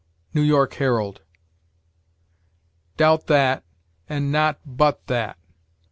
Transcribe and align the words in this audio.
"New 0.33 0.41
York 0.41 0.73
Herald." 0.73 1.21
Doubt 2.97 3.27
that, 3.27 3.63
and 4.09 4.31
not 4.31 4.59
but 4.65 5.05
that. 5.05 5.37